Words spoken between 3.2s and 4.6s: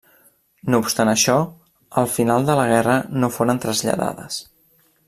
no foren traslladades.